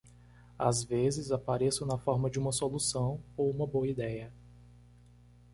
[0.57, 3.21] Às vezes, apareço na forma de uma solução?
[3.37, 4.33] ou uma boa ideia.